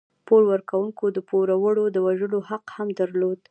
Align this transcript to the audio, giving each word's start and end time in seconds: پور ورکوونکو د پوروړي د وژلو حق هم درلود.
پور 0.27 0.41
ورکوونکو 0.51 1.05
د 1.15 1.19
پوروړي 1.29 1.85
د 1.91 1.97
وژلو 2.07 2.39
حق 2.49 2.65
هم 2.77 2.87
درلود. 2.99 3.39